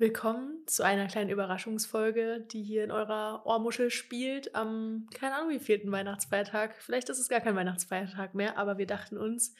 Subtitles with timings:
[0.00, 5.58] Willkommen zu einer kleinen Überraschungsfolge, die hier in eurer Ohrmuschel spielt am, keine Ahnung, wie
[5.58, 6.80] vierten Weihnachtsfeiertag.
[6.80, 9.56] Vielleicht ist es gar kein Weihnachtsfeiertag mehr, aber wir dachten uns,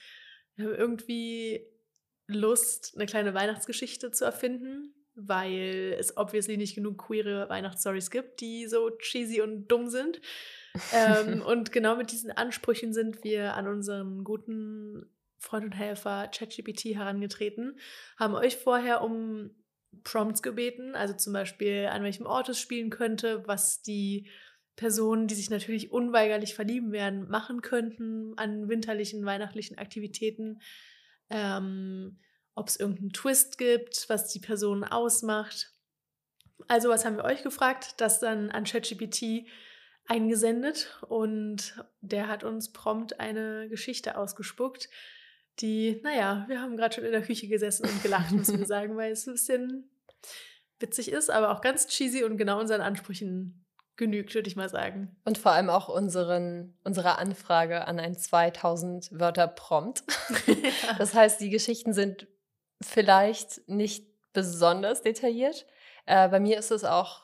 [0.54, 1.66] wir haben irgendwie
[2.28, 8.68] Lust, eine kleine Weihnachtsgeschichte zu erfinden, weil es obviously nicht genug queere Weihnachtsstories gibt, die
[8.68, 10.20] so cheesy und dumm sind.
[10.92, 15.10] ähm, und genau mit diesen Ansprüchen sind wir an unseren guten
[15.40, 17.80] Freund und Helfer ChatGPT herangetreten,
[18.16, 19.50] haben euch vorher um
[20.04, 24.28] Prompts gebeten, also zum Beispiel an welchem Ort es spielen könnte, was die
[24.76, 30.60] Personen, die sich natürlich unweigerlich verlieben werden, machen könnten an winterlichen, weihnachtlichen Aktivitäten.
[31.30, 32.20] Ähm,
[32.54, 35.72] ob es irgendeinen Twist gibt, was die Person ausmacht.
[36.66, 37.94] Also was haben wir euch gefragt?
[37.98, 39.46] Das dann an ChatGPT
[40.06, 44.88] eingesendet und der hat uns prompt eine Geschichte ausgespuckt,
[45.60, 48.96] die, naja, wir haben gerade schon in der Küche gesessen und gelacht, müssen wir sagen,
[48.96, 49.90] weil es ein bisschen
[50.78, 53.64] witzig ist, aber auch ganz cheesy und genau unseren Ansprüchen
[53.96, 55.16] genügt, würde ich mal sagen.
[55.24, 60.04] Und vor allem auch unseren, unserer Anfrage an ein 2000 Wörter Prompt.
[60.46, 60.54] ja.
[60.98, 62.28] Das heißt, die Geschichten sind
[62.80, 65.66] vielleicht nicht besonders detailliert.
[66.06, 67.22] Äh, bei mir ist es auch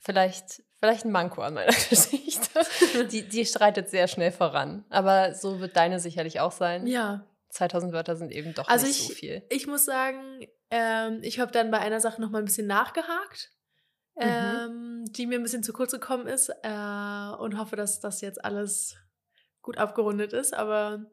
[0.00, 2.48] vielleicht, vielleicht ein Manko an meiner Geschichte.
[3.12, 4.86] Die, die streitet sehr schnell voran.
[4.88, 6.86] Aber so wird deine sicherlich auch sein.
[6.86, 9.42] Ja, 2000 Wörter sind eben doch also nicht ich, so viel.
[9.50, 13.50] Ich muss sagen, ähm, ich habe dann bei einer Sache noch mal ein bisschen nachgehakt,
[14.16, 14.22] mhm.
[14.24, 18.44] ähm, die mir ein bisschen zu kurz gekommen ist äh, und hoffe, dass das jetzt
[18.44, 18.96] alles
[19.62, 20.54] gut abgerundet ist.
[20.54, 21.04] Aber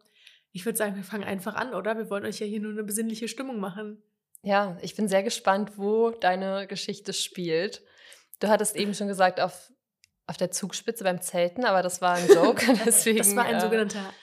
[0.52, 1.98] ich würde sagen, wir fangen einfach an, oder?
[1.98, 4.02] Wir wollen euch ja hier nur eine besinnliche Stimmung machen.
[4.44, 7.82] Ja, ich bin sehr gespannt, wo deine Geschichte spielt.
[8.40, 9.72] Du hattest eben schon gesagt, auf,
[10.28, 12.64] auf der Zugspitze beim Zelten, aber das war ein Joke.
[12.86, 14.14] Deswegen, das war ein äh, sogenannter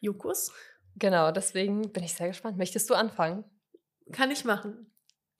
[0.00, 0.52] Jukus.
[0.96, 2.56] Genau, deswegen bin ich sehr gespannt.
[2.56, 3.44] Möchtest du anfangen?
[4.12, 4.90] Kann ich machen.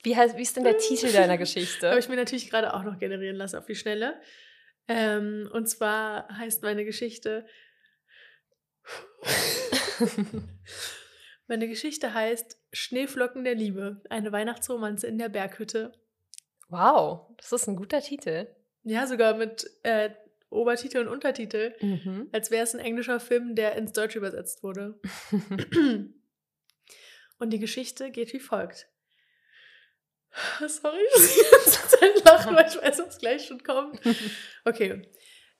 [0.02, 1.88] Wie, heißt, wie ist denn der Titel deiner Geschichte?
[1.90, 4.20] Habe ich mir natürlich gerade auch noch generieren lassen auf die Schnelle.
[4.86, 7.46] Ähm, und zwar heißt meine Geschichte.
[11.46, 15.92] meine Geschichte heißt Schneeflocken der Liebe, eine Weihnachtsromanze in der Berghütte.
[16.68, 18.48] Wow, das ist ein guter Titel.
[18.82, 20.10] Ja, sogar mit äh,
[20.54, 22.28] Obertitel und Untertitel, mhm.
[22.32, 25.00] als wäre es ein englischer Film, der ins Deutsche übersetzt wurde.
[27.38, 28.88] und die Geschichte geht wie folgt.
[30.66, 34.00] Sorry, ich die ganze Zeit lache, weil ich weiß, was gleich schon kommt.
[34.64, 35.02] Okay.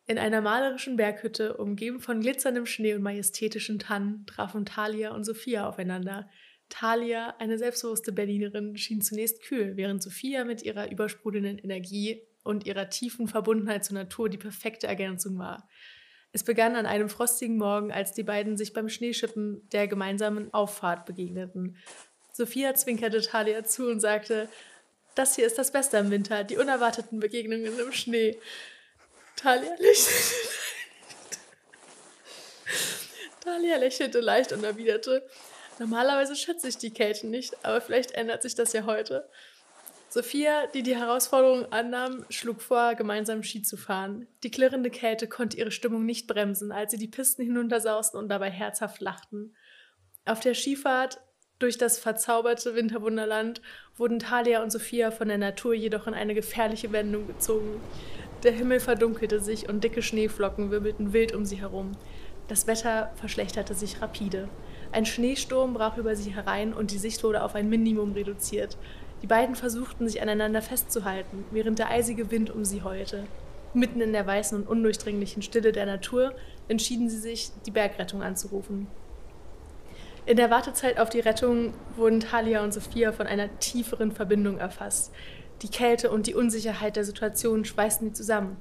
[0.06, 5.66] In einer malerischen Berghütte, umgeben von glitzerndem Schnee und majestätischen Tannen, trafen Thalia und Sophia
[5.66, 6.28] aufeinander.
[6.69, 12.88] Thalia, eine selbstbewusste Berlinerin, schien zunächst kühl, während Sophia mit ihrer übersprudelnden Energie und ihrer
[12.91, 15.69] tiefen Verbundenheit zur Natur die perfekte Ergänzung war.
[16.32, 21.06] Es begann an einem frostigen Morgen, als die beiden sich beim Schneeschippen der gemeinsamen Auffahrt
[21.06, 21.77] begegneten.
[22.32, 24.49] Sophia zwinkerte Talia zu und sagte,
[25.15, 28.37] das hier ist das Beste im Winter, die unerwarteten Begegnungen im Schnee.
[29.37, 30.34] Talia lächelte.
[33.41, 35.25] Talia lächelte leicht und erwiderte,
[35.78, 39.28] normalerweise schätze ich die Kälte nicht, aber vielleicht ändert sich das ja heute.
[40.14, 44.28] Sophia, die die Herausforderung annahm, schlug vor, gemeinsam Ski zu fahren.
[44.44, 48.48] Die klirrende Kälte konnte ihre Stimmung nicht bremsen, als sie die Pisten hinuntersausten und dabei
[48.48, 49.56] herzhaft lachten.
[50.25, 51.20] Auf der Skifahrt
[51.58, 53.60] durch das verzauberte Winterwunderland
[53.97, 57.81] wurden Thalia und Sophia von der Natur jedoch in eine gefährliche Wendung gezogen.
[58.44, 61.91] Der Himmel verdunkelte sich und dicke Schneeflocken wirbelten wild um sie herum.
[62.46, 64.48] Das Wetter verschlechterte sich rapide.
[64.92, 68.76] Ein Schneesturm brach über sie herein und die Sicht wurde auf ein Minimum reduziert.
[69.22, 73.25] Die beiden versuchten, sich aneinander festzuhalten, während der eisige Wind um sie heulte.
[73.72, 76.34] Mitten in der weißen und undurchdringlichen Stille der Natur
[76.69, 78.86] entschieden sie sich, die Bergrettung anzurufen.
[80.26, 85.12] In der Wartezeit auf die Rettung wurden Talia und Sophia von einer tieferen Verbindung erfasst.
[85.62, 88.56] Die Kälte und die Unsicherheit der Situation schweißten sie zusammen.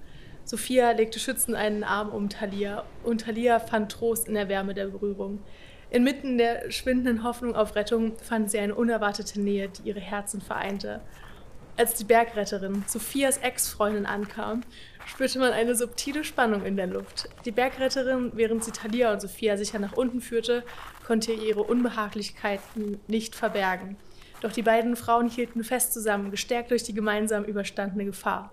[0.45, 4.87] Sophia legte schützend einen Arm um Talia und Talia fand Trost in der Wärme der
[4.87, 5.39] Berührung.
[5.93, 11.01] Inmitten der schwindenden Hoffnung auf Rettung fand sie eine unerwartete Nähe, die ihre Herzen vereinte.
[11.77, 14.63] Als die Bergretterin, Sophias Ex-Freundin, ankam,
[15.05, 17.29] spürte man eine subtile Spannung in der Luft.
[17.45, 20.63] Die Bergretterin, während sie Thalia und Sophia sicher nach unten führte,
[21.05, 23.95] konnte ihre Unbehaglichkeiten nicht verbergen.
[24.41, 28.51] Doch die beiden Frauen hielten fest zusammen, gestärkt durch die gemeinsam überstandene Gefahr.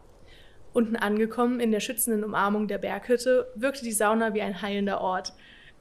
[0.75, 5.33] Unten angekommen, in der schützenden Umarmung der Berghütte, wirkte die Sauna wie ein heilender Ort.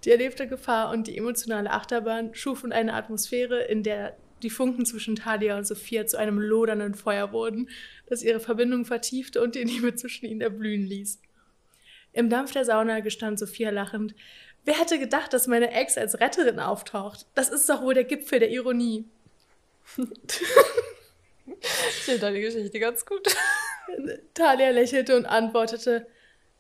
[0.04, 5.16] Die erlebte Gefahr und die emotionale Achterbahn schufen eine Atmosphäre, in der die Funken zwischen
[5.16, 7.70] Talia und Sophia zu einem lodernden Feuer wurden,
[8.08, 11.20] das ihre Verbindung vertiefte und die Liebe zwischen ihnen erblühen ließ.
[12.14, 14.16] Im Dampf der Sauna gestand Sophia lachend,
[14.66, 17.26] Wer hätte gedacht, dass meine Ex als Retterin auftaucht?
[17.34, 19.06] Das ist doch wohl der Gipfel der Ironie.
[21.62, 23.36] Ich finde deine Geschichte ganz gut.
[24.34, 26.08] Talia lächelte und antwortete,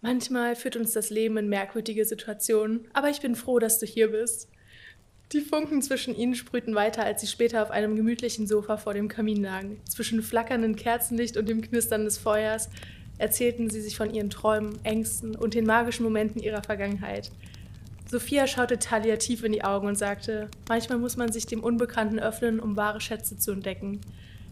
[0.01, 4.11] manchmal führt uns das Leben in merkwürdige Situationen, aber ich bin froh, dass du hier
[4.11, 4.49] bist.
[5.31, 9.07] Die Funken zwischen ihnen sprühten weiter, als sie später auf einem gemütlichen Sofa vor dem
[9.07, 9.79] Kamin lagen.
[9.87, 12.69] Zwischen flackerndem Kerzenlicht und dem Knistern des Feuers
[13.19, 17.29] erzählten sie sich von ihren Träumen, Ängsten und den magischen Momenten ihrer Vergangenheit.
[18.09, 22.17] Sophia schaute Talia tief in die Augen und sagte, manchmal muss man sich dem Unbekannten
[22.17, 24.01] öffnen, um wahre Schätze zu entdecken.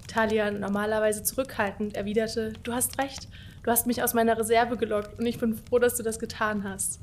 [0.07, 3.27] Talia, normalerweise zurückhaltend, erwiderte, du hast recht,
[3.67, 6.63] du hast mich aus meiner Reserve gelockt und ich bin froh, dass du das getan
[6.63, 7.01] hast.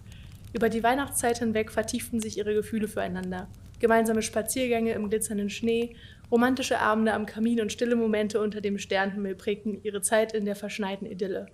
[0.55, 3.49] Über die Weihnachtszeit hinweg vertieften sich ihre Gefühle füreinander.
[3.81, 5.94] Gemeinsame Spaziergänge im glitzernden Schnee,
[6.31, 10.56] romantische Abende am Kamin und stille Momente unter dem Sternenhimmel prägten ihre Zeit in der
[10.56, 11.49] verschneiten Idylle.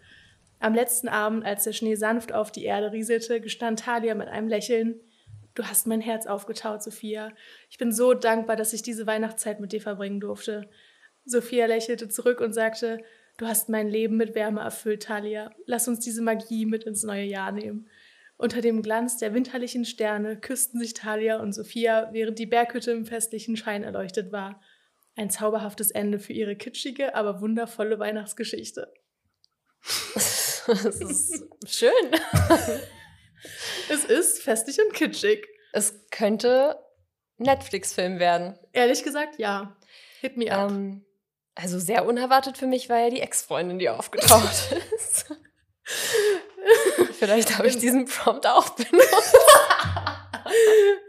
[0.61, 4.47] Am letzten Abend, als der Schnee sanft auf die Erde rieselte, gestand Talia mit einem
[4.47, 5.01] Lächeln,
[5.55, 7.33] Du hast mein Herz aufgetaut, Sophia.
[7.69, 10.71] Ich bin so dankbar, dass ich diese Weihnachtszeit mit dir verbringen durfte.
[11.25, 12.99] Sophia lächelte zurück und sagte,
[13.41, 15.51] Du hast mein Leben mit Wärme erfüllt, Talia.
[15.65, 17.89] Lass uns diese Magie mit ins neue Jahr nehmen.
[18.37, 23.07] Unter dem Glanz der winterlichen Sterne küssten sich Talia und Sophia, während die Berghütte im
[23.07, 24.61] festlichen Schein erleuchtet war.
[25.17, 28.93] Ein zauberhaftes Ende für ihre kitschige, aber wundervolle Weihnachtsgeschichte.
[30.67, 31.91] das ist schön.
[33.89, 35.49] es ist festlich und kitschig.
[35.73, 36.77] Es könnte
[37.39, 38.59] Netflix-Film werden.
[38.73, 39.79] Ehrlich gesagt, ja.
[40.21, 40.71] Hit me up.
[40.71, 41.07] Ähm,
[41.55, 45.37] also sehr unerwartet für mich war ja die Ex-Freundin, die aufgetaucht ist.
[47.19, 49.37] Vielleicht habe ich diesen Prompt auch benutzt.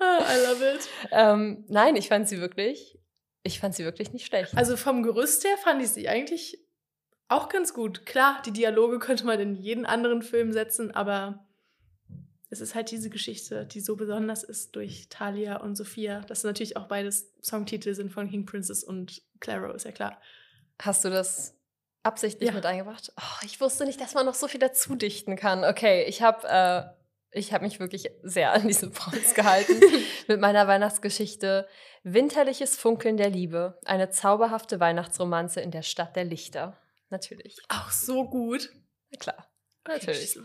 [0.02, 0.90] I love it.
[1.12, 3.00] Ähm, nein, ich fand sie wirklich,
[3.44, 4.58] ich fand sie wirklich nicht schlecht.
[4.58, 6.58] Also vom Gerüst her fand ich sie eigentlich
[7.28, 8.06] auch ganz gut.
[8.06, 11.48] Klar, die Dialoge könnte man in jeden anderen Film setzen, aber
[12.52, 16.20] es ist halt diese Geschichte, die so besonders ist durch Talia und Sophia.
[16.28, 20.22] Das natürlich auch beides Songtitel sind von King Princess und Claro, ist ja klar.
[20.80, 21.58] Hast du das
[22.04, 22.54] absichtlich ja.
[22.54, 23.14] mit eingebracht?
[23.18, 25.64] Oh, ich wusste nicht, dass man noch so viel dazu dichten kann.
[25.64, 26.84] Okay, ich habe äh,
[27.32, 29.80] ich mich wirklich sehr an diese Prompts gehalten
[30.28, 31.68] mit meiner Weihnachtsgeschichte.
[32.04, 36.78] Winterliches Funkeln der Liebe, eine zauberhafte Weihnachtsromanze in der Stadt der Lichter.
[37.10, 37.58] Natürlich.
[37.70, 38.70] Auch so gut.
[39.10, 39.48] Na klar.
[39.88, 40.38] Natürlich.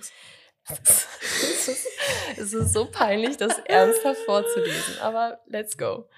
[0.68, 6.08] Es, ist, so peinlich, das ernsthaft vorzulesen, aber let's go.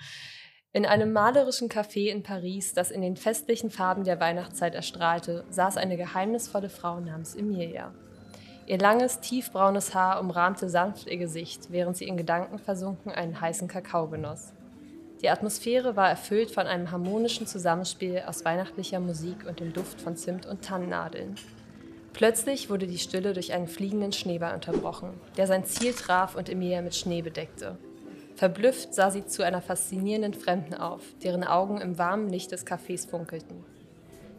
[0.72, 5.76] In einem malerischen Café in Paris, das in den festlichen Farben der Weihnachtszeit erstrahlte, saß
[5.76, 7.94] eine geheimnisvolle Frau namens Emilia.
[8.66, 13.66] Ihr langes, tiefbraunes Haar umrahmte sanft ihr Gesicht, während sie in Gedanken versunken einen heißen
[13.66, 14.52] Kakao genoss.
[15.22, 20.16] Die Atmosphäre war erfüllt von einem harmonischen Zusammenspiel aus weihnachtlicher Musik und dem Duft von
[20.16, 21.34] Zimt und Tannennadeln.
[22.12, 26.82] Plötzlich wurde die Stille durch einen fliegenden Schneeball unterbrochen, der sein Ziel traf und Emilia
[26.82, 27.78] mit Schnee bedeckte.
[28.34, 33.08] Verblüfft sah sie zu einer faszinierenden Fremden auf, deren Augen im warmen Licht des Cafés
[33.08, 33.64] funkelten.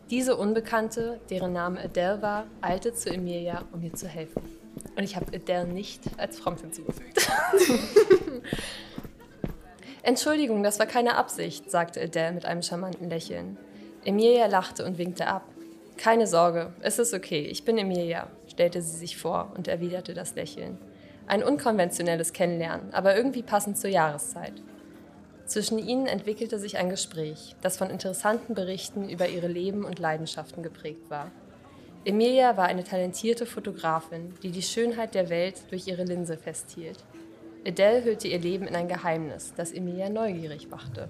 [0.10, 4.42] Diese Unbekannte, deren Name Adele war, eilte zu Emilia, um ihr zu helfen.
[4.96, 7.30] Und ich habe Adele nicht als Prompt hinzugefügt.
[10.02, 13.58] Entschuldigung, das war keine Absicht, sagte Adele mit einem charmanten Lächeln.
[14.04, 15.44] Emilia lachte und winkte ab.
[16.00, 20.34] Keine Sorge, es ist okay, ich bin Emilia, stellte sie sich vor und erwiderte das
[20.34, 20.78] Lächeln.
[21.28, 24.54] Ein unkonventionelles Kennenlernen, aber irgendwie passend zur Jahreszeit.
[25.46, 30.64] Zwischen ihnen entwickelte sich ein Gespräch, das von interessanten Berichten über ihre Leben und Leidenschaften
[30.64, 31.32] geprägt war.
[32.06, 37.04] Emilia war eine talentierte Fotografin, die die Schönheit der Welt durch ihre Linse festhielt.
[37.68, 41.10] Adele hüllte ihr Leben in ein Geheimnis, das Emilia neugierig machte.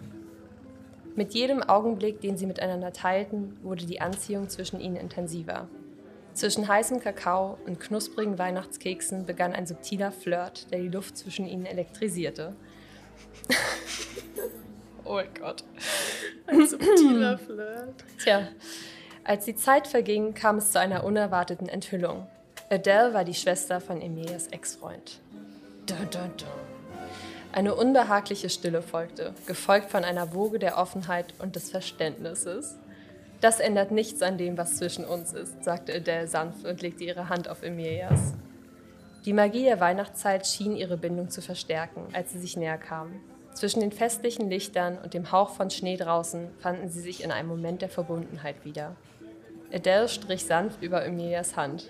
[1.16, 5.68] Mit jedem Augenblick, den sie miteinander teilten, wurde die Anziehung zwischen ihnen intensiver.
[6.34, 11.66] Zwischen heißem Kakao und knusprigen Weihnachtskeksen begann ein subtiler Flirt, der die Luft zwischen ihnen
[11.66, 12.56] elektrisierte.
[15.04, 15.64] oh mein Gott.
[16.48, 18.06] Ein subtiler Flirt.
[18.24, 18.48] Tja,
[19.24, 22.28] als die Zeit verging, kam es zu einer unerwarteten Enthüllung.
[22.70, 25.20] Adele war die Schwester von Emilias Ex-Freund.
[27.52, 32.78] Eine unbehagliche Stille folgte, gefolgt von einer Woge der Offenheit und des Verständnisses.
[33.42, 37.28] Das ändert nichts an dem, was zwischen uns ist, sagte Adele sanft und legte ihre
[37.28, 38.34] Hand auf Emilias.
[39.26, 43.20] Die Magie der Weihnachtszeit schien ihre Bindung zu verstärken, als sie sich näher kamen.
[43.54, 47.50] Zwischen den festlichen Lichtern und dem Hauch von Schnee draußen fanden sie sich in einem
[47.50, 48.96] Moment der Verbundenheit wieder.
[49.74, 51.90] Adele strich sanft über Emilias Hand.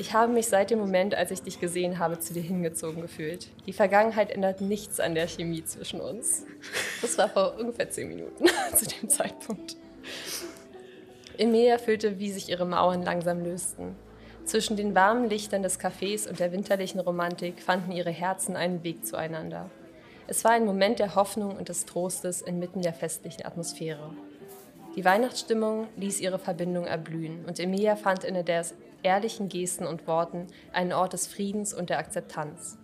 [0.00, 3.48] Ich habe mich seit dem Moment, als ich dich gesehen habe, zu dir hingezogen gefühlt.
[3.66, 6.46] Die Vergangenheit ändert nichts an der Chemie zwischen uns.
[7.02, 9.76] Das war vor ungefähr zehn Minuten zu dem Zeitpunkt.
[11.36, 13.94] Emilia fühlte, wie sich ihre Mauern langsam lösten.
[14.46, 19.04] Zwischen den warmen Lichtern des Cafés und der winterlichen Romantik fanden ihre Herzen einen Weg
[19.04, 19.68] zueinander.
[20.28, 24.14] Es war ein Moment der Hoffnung und des Trostes inmitten der festlichen Atmosphäre.
[24.96, 28.64] Die Weihnachtsstimmung ließ ihre Verbindung erblühen und Emilia fand in der
[29.02, 32.76] ehrlichen Gesten und Worten einen Ort des Friedens und der Akzeptanz.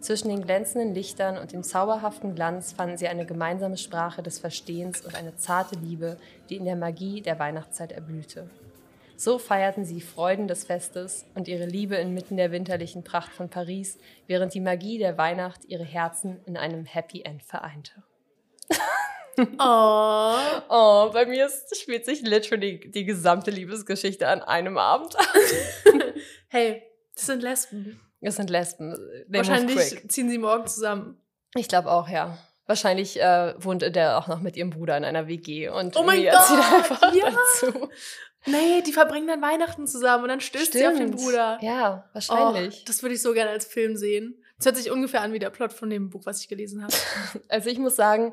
[0.00, 5.02] Zwischen den glänzenden Lichtern und dem zauberhaften Glanz fanden sie eine gemeinsame Sprache des Verstehens
[5.02, 6.16] und eine zarte Liebe,
[6.48, 8.48] die in der Magie der Weihnachtszeit erblühte.
[9.18, 13.98] So feierten sie Freuden des Festes und ihre Liebe inmitten der winterlichen Pracht von Paris,
[14.26, 18.02] während die Magie der Weihnacht ihre Herzen in einem Happy End vereinte.
[19.58, 20.36] Oh.
[20.68, 25.26] oh, bei mir ist, spielt sich literally die gesamte Liebesgeschichte an einem Abend ab.
[26.48, 26.82] hey,
[27.14, 28.00] das sind Lesben.
[28.20, 28.94] Es sind Lesben.
[29.30, 31.20] They Wahrscheinlich ziehen sie morgen zusammen.
[31.54, 32.38] Ich glaube auch, ja.
[32.66, 36.22] Wahrscheinlich äh, wohnt der auch noch mit ihrem Bruder in einer WG und oh mein
[36.22, 37.30] Gott, zieht einfach ja.
[37.30, 37.88] dazu.
[38.46, 40.80] Nee, die verbringen dann Weihnachten zusammen und dann stößt Stimmt.
[40.80, 41.58] sie auf den Bruder.
[41.62, 42.78] Ja, wahrscheinlich.
[42.80, 44.42] Oh, das würde ich so gerne als Film sehen.
[44.56, 46.94] Das hört sich ungefähr an wie der Plot von dem Buch, was ich gelesen habe.
[47.48, 48.32] Also ich muss sagen,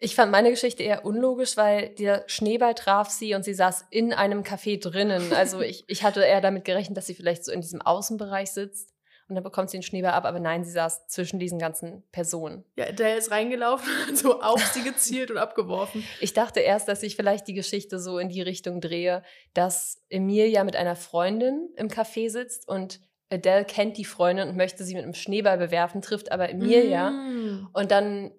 [0.00, 4.14] ich fand meine Geschichte eher unlogisch, weil der Schneeball traf sie und sie saß in
[4.14, 5.32] einem Café drinnen.
[5.34, 8.94] Also ich, ich hatte eher damit gerechnet, dass sie vielleicht so in diesem Außenbereich sitzt
[9.28, 12.64] und dann bekommt sie den Schneeball ab, aber nein, sie saß zwischen diesen ganzen Personen.
[12.76, 16.02] Ja, der ist reingelaufen, so auf sie gezielt und abgeworfen.
[16.20, 19.22] Ich dachte erst, dass ich vielleicht die Geschichte so in die Richtung drehe,
[19.54, 23.00] dass Emilia mit einer Freundin im Café sitzt und
[23.32, 27.10] Adele kennt die Freundin und möchte sie mit einem Schneeball bewerfen, trifft aber Emilia.
[27.10, 27.68] Mm.
[27.72, 28.32] Und dann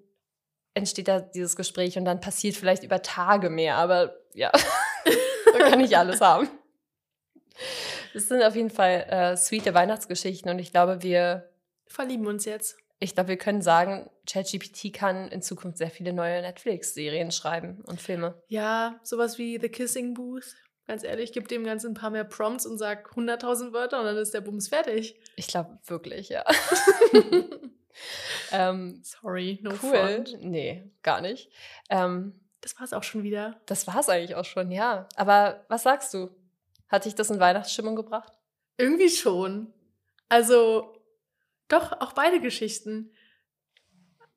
[0.73, 4.51] entsteht da dieses Gespräch und dann passiert vielleicht über Tage mehr, aber ja,
[5.53, 6.49] da kann ich alles haben.
[8.13, 11.49] Das sind auf jeden Fall äh, sweete Weihnachtsgeschichten und ich glaube, wir
[11.87, 12.77] verlieben uns jetzt.
[12.99, 17.99] Ich glaube, wir können sagen, ChatGPT kann in Zukunft sehr viele neue Netflix-Serien schreiben und
[17.99, 18.41] Filme.
[18.47, 20.55] Ja, sowas wie The Kissing Booth.
[20.87, 24.17] Ganz ehrlich, gib dem Ganzen ein paar mehr Prompts und sag 100.000 Wörter und dann
[24.17, 25.19] ist der Bums fertig.
[25.35, 26.43] Ich glaube wirklich, ja.
[28.51, 29.77] ähm, Sorry, no cool.
[29.77, 30.41] Front.
[30.41, 31.49] Nee, gar nicht.
[31.89, 33.59] Ähm, das war's auch schon wieder.
[33.65, 35.07] Das war's eigentlich auch schon, ja.
[35.15, 36.29] Aber was sagst du?
[36.87, 38.33] Hat dich das in Weihnachtsstimmung gebracht?
[38.77, 39.73] Irgendwie schon.
[40.29, 41.01] Also,
[41.67, 43.11] doch, auch beide Geschichten.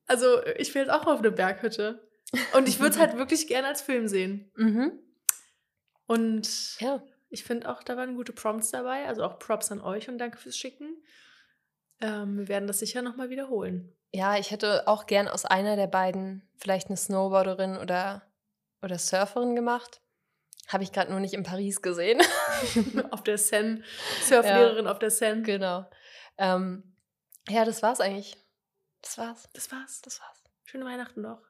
[0.06, 2.08] Also, ich will jetzt auch auf eine Berghütte.
[2.54, 4.50] Und ich würde es halt wirklich gerne als Film sehen.
[4.56, 4.92] Mhm.
[6.06, 7.02] Und ja.
[7.30, 9.06] ich finde auch, da waren gute Prompts dabei.
[9.06, 11.02] Also auch Props an euch und danke fürs Schicken.
[12.00, 13.96] Ähm, wir werden das sicher nochmal wiederholen.
[14.12, 18.22] Ja, ich hätte auch gern aus einer der beiden vielleicht eine Snowboarderin oder,
[18.82, 20.00] oder Surferin gemacht.
[20.68, 22.20] Habe ich gerade nur nicht in Paris gesehen.
[23.10, 23.82] auf der Seine.
[24.22, 25.42] Surflehrerin ja, auf der Seine.
[25.42, 25.84] Genau.
[26.38, 26.96] Ähm,
[27.48, 28.36] ja, das war's eigentlich.
[29.02, 29.48] Das war's.
[29.52, 30.00] Das war's.
[30.02, 30.44] Das war's.
[30.64, 31.42] Schöne Weihnachten noch.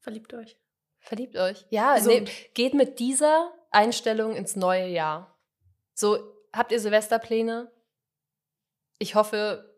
[0.00, 0.56] Verliebt euch.
[1.00, 1.66] Verliebt euch.
[1.70, 2.24] Ja, also, nee,
[2.54, 5.38] geht mit dieser Einstellung ins neue Jahr.
[5.94, 6.18] So,
[6.52, 7.70] habt ihr Silvesterpläne?
[8.98, 9.75] Ich hoffe,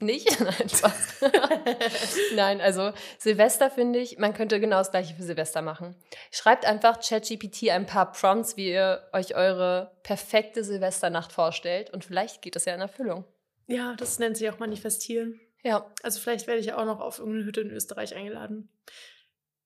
[0.00, 0.40] nicht?
[0.40, 1.20] Nein, Spaß.
[2.34, 5.94] Nein, also Silvester finde ich, man könnte genau das gleiche für Silvester machen.
[6.30, 12.42] Schreibt einfach ChatGPT ein paar Prompts, wie ihr euch eure perfekte Silvesternacht vorstellt und vielleicht
[12.42, 13.24] geht es ja in Erfüllung.
[13.66, 15.40] Ja, das nennt sich auch manifestieren.
[15.62, 15.90] Ja.
[16.02, 18.68] Also vielleicht werde ich auch noch auf irgendeine Hütte in Österreich eingeladen.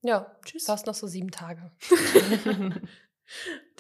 [0.03, 0.65] Ja, tschüss.
[0.65, 1.71] Fast noch so sieben Tage.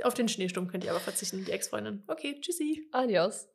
[0.04, 2.04] auf den Schneesturm könnt ihr aber verzichten, die Ex-Freundin.
[2.06, 2.88] Okay, tschüssi.
[2.92, 3.48] Adios.